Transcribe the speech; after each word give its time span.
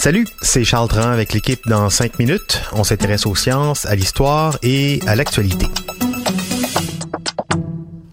Salut, 0.00 0.26
c'est 0.42 0.64
Charles 0.64 0.88
Dran 0.88 1.10
avec 1.10 1.32
l'équipe 1.32 1.68
dans 1.68 1.88
5 1.88 2.18
minutes. 2.18 2.60
On 2.72 2.82
s'intéresse 2.82 3.26
aux 3.26 3.36
sciences, 3.36 3.86
à 3.86 3.94
l'histoire 3.94 4.58
et 4.64 4.98
à 5.06 5.14
l'actualité. 5.14 5.66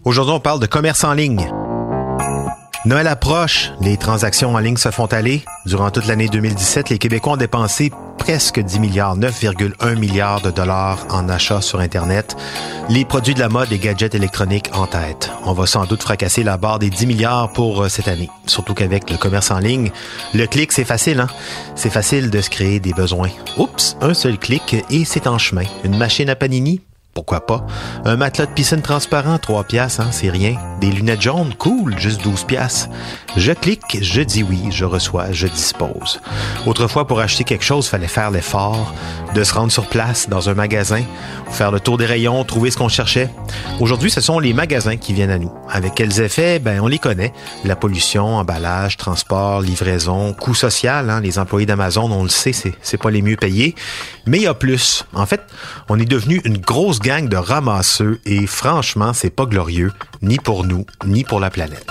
Aujourd'hui, 0.03 0.35
on 0.35 0.39
parle 0.39 0.59
de 0.59 0.67
commerce 0.67 1.03
en 1.03 1.13
ligne. 1.13 1.49
Noël 2.85 3.07
approche, 3.07 3.71
les 3.81 3.97
transactions 3.97 4.53
en 4.53 4.59
ligne 4.59 4.77
se 4.77 4.91
font 4.91 5.07
aller. 5.07 5.43
Durant 5.65 5.89
toute 5.89 6.05
l'année 6.05 6.27
2017, 6.27 6.89
les 6.89 6.99
Québécois 6.99 7.33
ont 7.33 7.37
dépensé 7.37 7.91
presque 8.25 8.59
10 8.59 8.79
milliards, 8.79 9.15
9,1 9.19 9.99
milliards 9.99 10.41
de 10.41 10.49
dollars 10.49 11.05
en 11.11 11.29
achats 11.29 11.61
sur 11.61 11.79
Internet. 11.79 12.35
Les 12.89 13.05
produits 13.05 13.35
de 13.35 13.39
la 13.39 13.49
mode 13.49 13.71
et 13.71 13.77
gadgets 13.77 14.15
électroniques 14.15 14.71
en 14.73 14.87
tête. 14.87 15.29
On 15.43 15.53
va 15.53 15.67
sans 15.67 15.85
doute 15.85 16.01
fracasser 16.01 16.41
la 16.41 16.57
barre 16.57 16.79
des 16.79 16.89
10 16.89 17.05
milliards 17.05 17.53
pour 17.53 17.83
euh, 17.83 17.87
cette 17.87 18.07
année. 18.07 18.31
Surtout 18.47 18.73
qu'avec 18.73 19.11
le 19.11 19.17
commerce 19.17 19.51
en 19.51 19.59
ligne, 19.59 19.91
le 20.33 20.47
clic, 20.47 20.71
c'est 20.71 20.85
facile, 20.85 21.19
hein? 21.19 21.27
C'est 21.75 21.91
facile 21.91 22.31
de 22.31 22.41
se 22.41 22.49
créer 22.49 22.79
des 22.79 22.93
besoins. 22.93 23.29
Oups, 23.57 23.95
un 24.01 24.15
seul 24.15 24.39
clic 24.39 24.75
et 24.89 25.05
c'est 25.05 25.27
en 25.27 25.37
chemin. 25.37 25.65
Une 25.83 25.95
machine 25.95 26.29
à 26.29 26.35
panini, 26.35 26.81
pourquoi 27.15 27.45
pas? 27.45 27.65
Un 28.03 28.17
matelas 28.17 28.45
de 28.45 28.51
piscine 28.51 28.81
transparent, 28.81 29.39
3 29.39 29.63
piastres, 29.63 30.01
hein, 30.01 30.09
c'est 30.11 30.29
rien. 30.29 30.57
Des 30.81 30.91
lunettes 30.91 31.21
jaunes, 31.21 31.53
cool, 31.57 31.97
juste 31.97 32.21
12 32.23 32.43
piastres. 32.43 32.89
Je 33.37 33.53
clique, 33.53 33.99
je 34.01 34.21
dis 34.21 34.43
oui, 34.43 34.59
je 34.69 34.83
reçois, 34.83 35.31
je 35.31 35.47
dispose. 35.47 36.19
Autrefois, 36.65 37.07
pour 37.07 37.21
acheter 37.21 37.45
quelque 37.45 37.63
chose, 37.63 37.87
fallait 37.87 38.09
faire 38.09 38.31
l'effort 38.31 38.93
de 39.33 39.43
se 39.45 39.53
rendre 39.53 39.71
sur 39.71 39.87
place 39.87 40.27
dans 40.27 40.49
un 40.49 40.55
magasin, 40.55 41.03
faire 41.49 41.71
le 41.71 41.79
tour 41.79 41.97
des 41.97 42.05
rayons, 42.05 42.43
trouver 42.43 42.69
ce 42.69 42.77
qu'on 42.77 42.89
cherchait. 42.89 43.29
Aujourd'hui, 43.79 44.11
ce 44.11 44.19
sont 44.19 44.39
les 44.39 44.53
magasins 44.53 44.97
qui 44.97 45.13
viennent 45.13 45.31
à 45.31 45.37
nous. 45.37 45.51
Avec 45.69 45.95
quels 45.95 46.19
effets? 46.19 46.59
Ben, 46.59 46.81
on 46.81 46.87
les 46.87 46.99
connaît. 46.99 47.31
La 47.63 47.77
pollution, 47.77 48.35
emballage, 48.35 48.97
transport, 48.97 49.61
livraison, 49.61 50.33
coût 50.33 50.53
social, 50.53 51.09
hein, 51.09 51.21
les 51.21 51.39
employés 51.39 51.65
d'Amazon, 51.65 52.11
on 52.11 52.23
le 52.23 52.29
sait, 52.29 52.53
c'est, 52.53 52.73
c'est 52.81 52.97
pas 52.97 53.09
les 53.09 53.21
mieux 53.21 53.37
payés. 53.37 53.73
Mais 54.25 54.39
il 54.39 54.43
y 54.43 54.47
a 54.47 54.53
plus. 54.53 55.05
En 55.13 55.25
fait, 55.25 55.41
on 55.87 55.97
est 55.97 56.05
devenu 56.05 56.41
une 56.43 56.57
grosse 56.57 56.99
gang 57.05 57.29
de 57.29 57.37
ramasseux 57.37 58.19
et 58.25 58.47
franchement, 58.47 59.13
c'est 59.13 59.29
pas 59.29 59.45
glorieux, 59.45 59.93
ni 60.23 60.37
pour 60.37 60.65
nous, 60.65 60.87
ni 61.05 61.23
pour 61.23 61.39
la 61.39 61.51
planète. 61.51 61.85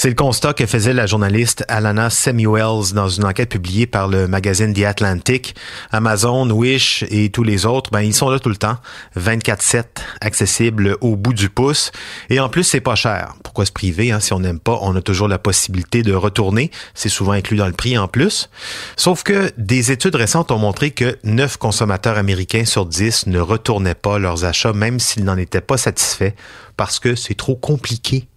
C'est 0.00 0.10
le 0.10 0.14
constat 0.14 0.52
que 0.52 0.64
faisait 0.64 0.92
la 0.92 1.06
journaliste 1.06 1.64
Alana 1.66 2.08
Samuels 2.08 2.94
dans 2.94 3.08
une 3.08 3.24
enquête 3.24 3.48
publiée 3.48 3.88
par 3.88 4.06
le 4.06 4.28
magazine 4.28 4.72
The 4.72 4.84
Atlantic. 4.84 5.56
Amazon, 5.90 6.48
Wish 6.50 7.04
et 7.10 7.30
tous 7.30 7.42
les 7.42 7.66
autres, 7.66 7.90
ben, 7.90 8.02
ils 8.02 8.14
sont 8.14 8.30
là 8.30 8.38
tout 8.38 8.48
le 8.48 8.54
temps. 8.54 8.76
24-7, 9.16 9.82
accessibles 10.20 10.96
au 11.00 11.16
bout 11.16 11.32
du 11.32 11.50
pouce. 11.50 11.90
Et 12.30 12.38
en 12.38 12.48
plus, 12.48 12.62
c'est 12.62 12.80
pas 12.80 12.94
cher. 12.94 13.34
Pourquoi 13.42 13.66
se 13.66 13.72
priver? 13.72 14.12
Hein? 14.12 14.20
Si 14.20 14.32
on 14.32 14.38
n'aime 14.38 14.60
pas, 14.60 14.78
on 14.82 14.94
a 14.94 15.02
toujours 15.02 15.26
la 15.26 15.40
possibilité 15.40 16.04
de 16.04 16.14
retourner. 16.14 16.70
C'est 16.94 17.08
souvent 17.08 17.32
inclus 17.32 17.56
dans 17.56 17.66
le 17.66 17.72
prix 17.72 17.98
en 17.98 18.06
plus. 18.06 18.50
Sauf 18.96 19.24
que 19.24 19.50
des 19.58 19.90
études 19.90 20.14
récentes 20.14 20.52
ont 20.52 20.58
montré 20.58 20.92
que 20.92 21.18
9 21.24 21.56
consommateurs 21.56 22.18
américains 22.18 22.66
sur 22.66 22.86
10 22.86 23.26
ne 23.26 23.40
retournaient 23.40 23.96
pas 23.96 24.20
leurs 24.20 24.44
achats, 24.44 24.72
même 24.72 25.00
s'ils 25.00 25.24
n'en 25.24 25.36
étaient 25.36 25.60
pas 25.60 25.76
satisfaits, 25.76 26.34
parce 26.76 27.00
que 27.00 27.16
c'est 27.16 27.34
trop 27.34 27.56
compliqué 27.56 28.28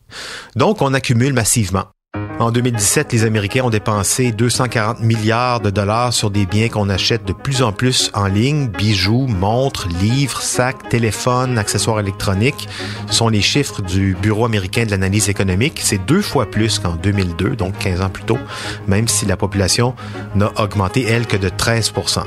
donc, 0.55 0.81
on 0.81 0.93
accumule 0.93 1.33
massivement. 1.33 1.85
En 2.41 2.49
2017, 2.49 3.13
les 3.13 3.23
Américains 3.23 3.65
ont 3.65 3.69
dépensé 3.69 4.31
240 4.31 5.01
milliards 5.01 5.59
de 5.59 5.69
dollars 5.69 6.11
sur 6.11 6.31
des 6.31 6.47
biens 6.47 6.69
qu'on 6.69 6.89
achète 6.89 7.23
de 7.23 7.33
plus 7.33 7.61
en 7.61 7.71
plus 7.71 8.09
en 8.15 8.25
ligne, 8.25 8.67
bijoux, 8.67 9.27
montres, 9.27 9.87
livres, 10.01 10.41
sacs, 10.41 10.89
téléphones, 10.89 11.59
accessoires 11.59 11.99
électroniques. 11.99 12.67
Ce 13.09 13.13
sont 13.13 13.27
les 13.27 13.41
chiffres 13.41 13.83
du 13.83 14.17
Bureau 14.19 14.45
américain 14.45 14.85
de 14.85 14.89
l'analyse 14.89 15.29
économique. 15.29 15.81
C'est 15.83 16.03
deux 16.03 16.23
fois 16.23 16.49
plus 16.49 16.79
qu'en 16.79 16.95
2002, 16.95 17.55
donc 17.55 17.77
15 17.77 18.01
ans 18.01 18.09
plus 18.09 18.23
tôt, 18.23 18.39
même 18.87 19.07
si 19.07 19.27
la 19.27 19.37
population 19.37 19.93
n'a 20.33 20.51
augmenté, 20.59 21.05
elle, 21.07 21.27
que 21.27 21.37
de 21.37 21.49
13% 21.49 22.23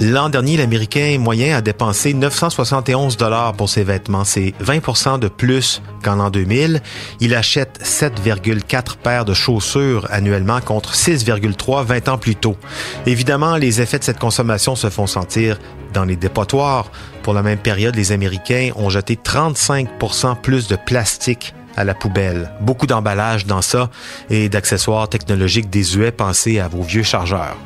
L'an 0.00 0.30
dernier, 0.30 0.56
l'Américain 0.56 1.18
moyen 1.20 1.58
a 1.58 1.60
dépensé 1.60 2.14
971 2.14 3.18
dollars 3.18 3.52
pour 3.52 3.68
ses 3.68 3.84
vêtements. 3.84 4.24
C'est 4.24 4.54
20% 4.64 5.18
de 5.18 5.28
plus 5.28 5.82
qu'en 6.02 6.14
l'an 6.14 6.30
2000. 6.30 6.80
Il 7.20 7.34
achète 7.34 7.78
7,4 7.84 8.96
paires 8.96 9.26
de 9.26 9.34
chaussures 9.34 9.49
annuellement 10.10 10.60
contre 10.60 10.94
6,3 10.94 11.84
20 11.84 12.08
ans 12.08 12.18
plus 12.18 12.36
tôt. 12.36 12.56
Évidemment, 13.06 13.56
les 13.56 13.80
effets 13.80 13.98
de 13.98 14.04
cette 14.04 14.18
consommation 14.18 14.76
se 14.76 14.90
font 14.90 15.06
sentir 15.06 15.58
dans 15.92 16.04
les 16.04 16.16
dépotoirs. 16.16 16.90
Pour 17.22 17.34
la 17.34 17.42
même 17.42 17.58
période, 17.58 17.96
les 17.96 18.12
Américains 18.12 18.70
ont 18.76 18.90
jeté 18.90 19.16
35% 19.16 20.36
plus 20.40 20.68
de 20.68 20.76
plastique 20.76 21.54
à 21.76 21.84
la 21.84 21.94
poubelle. 21.94 22.50
Beaucoup 22.60 22.86
d'emballage 22.86 23.46
dans 23.46 23.62
ça 23.62 23.90
et 24.28 24.48
d'accessoires 24.48 25.08
technologiques 25.08 25.70
désuets 25.70 26.12
pensés 26.12 26.58
à 26.58 26.68
vos 26.68 26.82
vieux 26.82 27.02
chargeurs. 27.02 27.56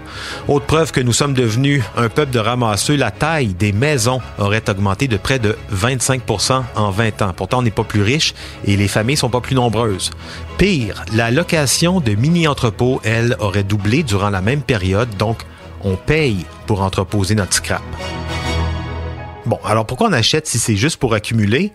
Autre 0.48 0.66
preuve 0.66 0.92
que 0.92 1.00
nous 1.00 1.12
sommes 1.12 1.34
devenus 1.34 1.82
un 1.97 2.09
peuple 2.09 2.32
de 2.32 2.38
ramasseux, 2.38 2.97
la 2.97 3.10
taille 3.10 3.54
des 3.54 3.72
maisons 3.72 4.20
aurait 4.38 4.69
augmenté 4.69 5.09
de 5.09 5.16
près 5.16 5.38
de 5.38 5.56
25% 5.72 6.62
en 6.76 6.91
20 6.91 7.22
ans. 7.22 7.32
Pourtant, 7.34 7.59
on 7.59 7.62
n'est 7.62 7.70
pas 7.70 7.84
plus 7.84 8.03
riche 8.03 8.34
et 8.65 8.76
les 8.76 8.88
familles 8.88 9.16
sont 9.16 9.31
pas 9.31 9.41
plus 9.41 9.54
nombreuses. 9.54 10.10
Pire, 10.59 11.04
la 11.12 11.31
location 11.31 12.00
de 12.00 12.12
mini-entrepôts, 12.15 13.00
elle, 13.04 13.36
aurait 13.41 13.65
doublé 13.65 14.03
durant 14.03 14.31
la 14.31 14.41
même 14.41 14.62
période, 14.62 15.09
donc 15.16 15.42
on 15.82 15.97
paye 15.97 16.47
pour 16.66 16.82
entreposer 16.82 17.34
notre 17.34 17.54
scrap. 17.54 17.82
Bon, 19.47 19.59
alors 19.65 19.84
pourquoi 19.84 20.09
on 20.09 20.12
achète 20.12 20.47
si 20.47 20.59
c'est 20.59 20.76
juste 20.76 20.97
pour 20.97 21.12
accumuler? 21.12 21.72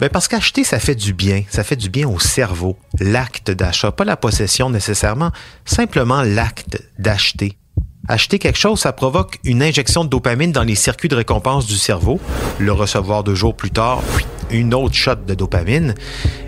Ben 0.00 0.08
parce 0.08 0.28
qu'acheter, 0.28 0.64
ça 0.64 0.78
fait 0.78 0.94
du 0.94 1.12
bien. 1.12 1.42
Ça 1.50 1.64
fait 1.64 1.76
du 1.76 1.90
bien 1.90 2.08
au 2.08 2.18
cerveau. 2.20 2.76
L'acte 3.00 3.50
d'achat, 3.50 3.90
pas 3.90 4.04
la 4.04 4.16
possession 4.16 4.70
nécessairement, 4.70 5.32
simplement 5.64 6.22
l'acte 6.22 6.82
d'acheter. 6.98 7.58
Acheter 8.06 8.38
quelque 8.38 8.58
chose, 8.58 8.80
ça 8.80 8.92
provoque 8.92 9.38
une 9.44 9.62
injection 9.62 10.04
de 10.04 10.08
dopamine 10.08 10.52
dans 10.52 10.62
les 10.62 10.76
circuits 10.76 11.08
de 11.08 11.16
récompense 11.16 11.66
du 11.66 11.76
cerveau. 11.76 12.20
Le 12.58 12.72
recevoir 12.72 13.22
deux 13.22 13.34
jours 13.34 13.54
plus 13.54 13.70
tard, 13.70 14.02
une 14.50 14.74
autre 14.74 14.94
shot 14.94 15.16
de 15.26 15.34
dopamine. 15.34 15.94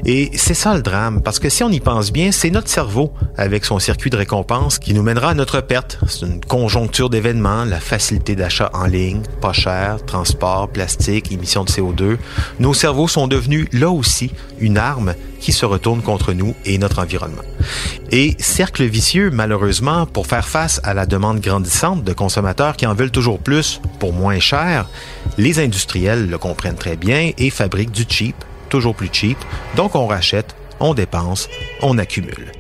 Et 0.05 0.31
c'est 0.35 0.55
ça 0.55 0.75
le 0.75 0.83
drame, 0.83 1.23
parce 1.23 1.39
que 1.39 1.49
si 1.49 1.63
on 1.63 1.71
y 1.71 1.81
pense 1.81 2.13
bien, 2.13 2.33
c'est 2.33 2.51
notre 2.51 2.69
cerveau, 2.69 3.13
avec 3.37 3.65
son 3.65 3.79
circuit 3.79 4.11
de 4.11 4.17
récompense, 4.17 4.79
qui 4.79 4.95
nous 4.95 5.03
mènera 5.03 5.31
à 5.31 5.35
notre 5.35 5.61
perte. 5.61 5.99
C'est 6.09 6.27
une 6.27 6.41
conjoncture 6.41 7.11
d'événements, 7.11 7.65
la 7.65 7.81
facilité 7.81 8.37
d'achat 8.37 8.71
en 8.73 8.87
ligne, 8.87 9.23
pas 9.41 9.53
cher, 9.53 10.05
transport, 10.05 10.69
plastique, 10.69 11.33
émissions 11.33 11.65
de 11.65 11.71
CO2. 11.71 12.17
Nos 12.59 12.75
cerveaux 12.75 13.09
sont 13.09 13.29
devenus, 13.29 13.69
là 13.73 13.91
aussi, 13.91 14.31
une 14.59 14.79
arme 14.79 15.15
qui 15.41 15.53
se 15.53 15.65
retourne 15.65 16.03
contre 16.03 16.33
nous 16.33 16.55
et 16.65 16.79
notre 16.79 17.01
environnement. 17.01 17.43
Et 18.13 18.37
cercle 18.39 18.85
vicieux, 18.85 19.31
malheureusement, 19.31 20.07
pour 20.07 20.27
faire 20.27 20.47
face 20.47 20.81
à 20.85 20.95
la 20.95 21.07
demande 21.07 21.41
grandissante 21.41 22.05
de 22.05 22.13
consommateurs 22.13 22.77
qui 22.77 22.87
en 22.87 22.95
veulent 22.95 23.11
toujours 23.11 23.39
plus 23.39 23.81
pour 23.99 24.13
moins 24.13 24.39
cher, 24.39 24.89
les 25.41 25.59
industriels 25.59 26.29
le 26.29 26.37
comprennent 26.37 26.77
très 26.77 26.97
bien 26.97 27.33
et 27.39 27.49
fabriquent 27.49 27.93
du 27.93 28.05
cheap, 28.07 28.37
toujours 28.69 28.95
plus 28.95 29.09
cheap, 29.11 29.39
donc 29.75 29.95
on 29.95 30.07
rachète, 30.07 30.55
on 30.81 30.93
dépense, 30.93 31.49
on 31.81 31.97
accumule. 31.97 32.53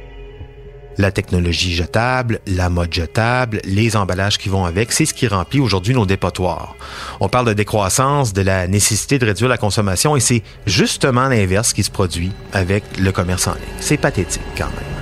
La 0.96 1.12
technologie 1.12 1.75
jetable, 1.75 2.40
la 2.46 2.70
mode 2.70 2.93
jetable, 2.93 3.60
les 3.64 3.96
emballages 3.96 4.38
qui 4.38 4.49
vont 4.49 4.64
avec, 4.64 4.93
c'est 4.93 5.04
ce 5.04 5.12
qui 5.12 5.28
remplit 5.28 5.60
aujourd'hui 5.60 5.94
nos 5.94 6.06
dépotoirs. 6.06 6.75
On 7.20 7.28
parle 7.28 7.46
de 7.46 7.52
décroissance, 7.52 8.32
de 8.32 8.43
la 8.43 8.66
nécessité 8.66 9.19
de 9.19 9.26
réduire 9.26 9.50
la 9.50 9.58
consommation 9.58 10.16
et 10.16 10.20
c'est 10.20 10.43
justement 10.66 11.28
l'inverse 11.28 11.75
qui 11.75 11.82
se 11.82 11.90
produit 11.90 12.32
avec 12.52 12.84
le 12.99 13.12
commerce 13.12 13.46
en 13.46 13.54
ligne. 13.54 13.62
C'est 13.78 13.99
pathétique 13.99 14.43
quand 14.56 14.64
même. 14.69 15.00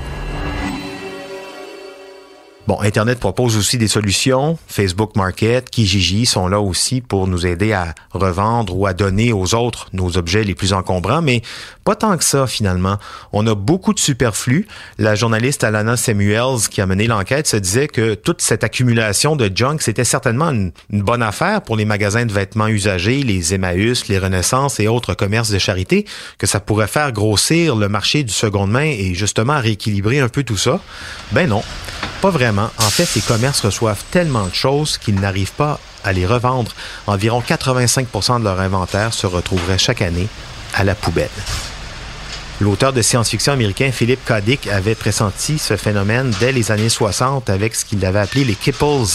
Bon, 2.68 2.82
Internet 2.82 3.18
propose 3.18 3.56
aussi 3.56 3.78
des 3.78 3.88
solutions. 3.88 4.58
Facebook 4.68 5.16
Market, 5.16 5.70
Kijiji 5.70 6.26
sont 6.26 6.48
là 6.48 6.60
aussi 6.60 7.00
pour 7.00 7.26
nous 7.26 7.46
aider 7.46 7.72
à 7.72 7.94
revendre 8.10 8.76
ou 8.76 8.86
à 8.86 8.92
donner 8.92 9.32
aux 9.32 9.54
autres 9.54 9.88
nos 9.94 10.18
objets 10.18 10.44
les 10.44 10.54
plus 10.54 10.74
encombrants, 10.74 11.22
mais 11.22 11.40
pas 11.84 11.96
tant 11.96 12.14
que 12.18 12.24
ça 12.24 12.46
finalement. 12.46 12.98
On 13.32 13.46
a 13.46 13.54
beaucoup 13.54 13.94
de 13.94 13.98
superflu. 13.98 14.66
La 14.98 15.14
journaliste 15.14 15.64
Alana 15.64 15.96
Samuels 15.96 16.68
qui 16.70 16.82
a 16.82 16.86
mené 16.86 17.06
l'enquête 17.06 17.46
se 17.46 17.56
disait 17.56 17.88
que 17.88 18.12
toute 18.12 18.42
cette 18.42 18.62
accumulation 18.64 19.34
de 19.34 19.50
junk, 19.54 19.78
c'était 19.80 20.04
certainement 20.04 20.50
une, 20.50 20.72
une, 20.90 21.00
bonne 21.00 21.22
affaire 21.22 21.62
pour 21.62 21.74
les 21.74 21.86
magasins 21.86 22.26
de 22.26 22.32
vêtements 22.34 22.68
usagés, 22.68 23.22
les 23.22 23.54
Emmaüs, 23.54 24.08
les 24.08 24.18
Renaissances 24.18 24.78
et 24.78 24.88
autres 24.88 25.14
commerces 25.14 25.48
de 25.48 25.58
charité, 25.58 26.04
que 26.36 26.46
ça 26.46 26.60
pourrait 26.60 26.86
faire 26.86 27.12
grossir 27.12 27.76
le 27.76 27.88
marché 27.88 28.24
du 28.24 28.34
seconde 28.34 28.70
main 28.70 28.84
et 28.84 29.14
justement 29.14 29.58
rééquilibrer 29.58 30.20
un 30.20 30.28
peu 30.28 30.42
tout 30.42 30.58
ça. 30.58 30.80
Ben 31.32 31.48
non, 31.48 31.62
pas 32.20 32.30
vraiment. 32.30 32.70
En 32.78 32.90
fait, 32.90 33.04
ces 33.04 33.20
commerces 33.20 33.60
reçoivent 33.60 34.02
tellement 34.10 34.46
de 34.46 34.54
choses 34.54 34.98
qu'ils 34.98 35.20
n'arrivent 35.20 35.52
pas 35.52 35.78
à 36.04 36.12
les 36.12 36.26
revendre. 36.26 36.72
Environ 37.06 37.40
85% 37.40 38.40
de 38.40 38.44
leur 38.44 38.60
inventaire 38.60 39.12
se 39.12 39.26
retrouverait 39.26 39.78
chaque 39.78 40.02
année 40.02 40.28
à 40.74 40.84
la 40.84 40.94
poubelle. 40.94 41.30
L'auteur 42.60 42.92
de 42.92 43.02
science-fiction 43.02 43.52
américain 43.52 43.92
Philip 43.92 44.18
K. 44.24 44.42
Dick 44.44 44.66
avait 44.66 44.96
pressenti 44.96 45.58
ce 45.58 45.76
phénomène 45.76 46.34
dès 46.40 46.50
les 46.50 46.72
années 46.72 46.88
60 46.88 47.50
avec 47.50 47.76
ce 47.76 47.84
qu'il 47.84 48.04
avait 48.04 48.18
appelé 48.18 48.42
les 48.42 48.56
kipples, 48.56 49.06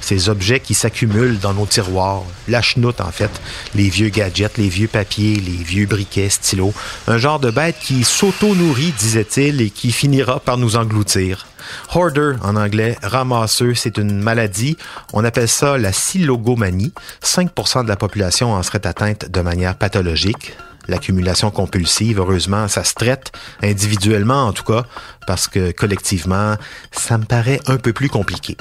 ces 0.00 0.28
objets 0.28 0.60
qui 0.60 0.74
s'accumulent 0.74 1.40
dans 1.40 1.52
nos 1.52 1.66
tiroirs, 1.66 2.22
la 2.46 2.62
chenoute 2.62 3.00
en 3.00 3.10
fait, 3.10 3.30
les 3.74 3.88
vieux 3.88 4.08
gadgets, 4.08 4.56
les 4.56 4.68
vieux 4.68 4.86
papiers, 4.86 5.34
les 5.34 5.64
vieux 5.64 5.86
briquets, 5.86 6.28
stylos, 6.28 6.72
un 7.08 7.18
genre 7.18 7.40
de 7.40 7.50
bête 7.50 7.76
qui 7.80 8.04
s'auto-nourrit, 8.04 8.94
disait-il, 8.96 9.60
et 9.60 9.70
qui 9.70 9.90
finira 9.90 10.38
par 10.38 10.56
nous 10.56 10.76
engloutir. 10.76 11.48
Hoarder 11.92 12.34
en 12.42 12.54
anglais, 12.54 12.96
ramasseux, 13.02 13.74
c'est 13.74 13.98
une 13.98 14.20
maladie. 14.20 14.76
On 15.12 15.24
appelle 15.24 15.48
ça 15.48 15.76
la 15.76 15.92
silogomanie. 15.92 16.92
5% 17.24 17.82
de 17.82 17.88
la 17.88 17.96
population 17.96 18.52
en 18.52 18.62
serait 18.62 18.86
atteinte 18.86 19.28
de 19.28 19.40
manière 19.40 19.74
pathologique 19.76 20.52
l'accumulation 20.88 21.50
compulsive. 21.50 22.18
Heureusement, 22.18 22.68
ça 22.68 22.84
se 22.84 22.94
traite 22.94 23.32
individuellement 23.62 24.46
en 24.46 24.52
tout 24.52 24.64
cas, 24.64 24.84
parce 25.26 25.48
que 25.48 25.72
collectivement, 25.72 26.56
ça 26.90 27.18
me 27.18 27.24
paraît 27.24 27.60
un 27.66 27.76
peu 27.76 27.92
plus 27.92 28.08
compliqué. 28.08 28.56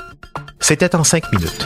C'était 0.59 0.95
en 0.95 1.03
cinq 1.03 1.31
minutes. 1.31 1.65